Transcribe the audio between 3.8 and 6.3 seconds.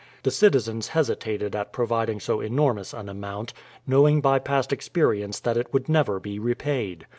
knowing by past experience that it would never